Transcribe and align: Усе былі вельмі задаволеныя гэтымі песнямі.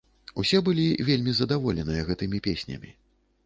Усе 0.43 0.61
былі 0.69 0.85
вельмі 1.11 1.35
задаволеныя 1.41 2.09
гэтымі 2.11 2.43
песнямі. 2.51 2.89